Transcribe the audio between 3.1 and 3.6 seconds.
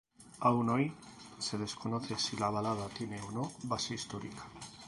o no